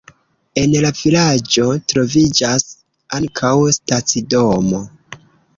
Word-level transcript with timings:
En 0.61 0.71
la 0.85 0.89
vilaĝo 0.99 1.67
troviĝas 1.93 2.65
ankaŭ 3.19 3.55
stacidomo. 3.79 4.83